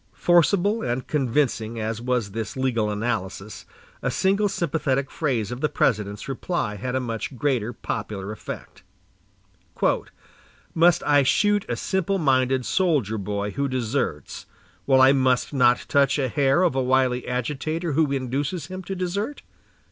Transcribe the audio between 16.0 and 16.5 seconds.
a